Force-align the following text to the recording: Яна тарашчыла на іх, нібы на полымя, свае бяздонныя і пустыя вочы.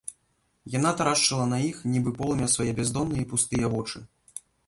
Яна 0.75 0.91
тарашчыла 1.01 1.45
на 1.51 1.59
іх, 1.67 1.83
нібы 1.93 2.09
на 2.15 2.19
полымя, 2.23 2.47
свае 2.55 2.71
бяздонныя 2.81 3.21
і 3.27 3.29
пустыя 3.37 3.65
вочы. 3.77 3.97